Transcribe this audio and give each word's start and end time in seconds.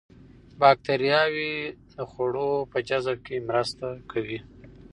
باکتریاوې 0.59 1.53
د 1.93 1.95
خوړو 2.11 2.51
په 2.71 2.77
جذب 2.89 3.17
کې 3.27 3.35
مرسته 3.49 3.87
کوي. 4.11 4.39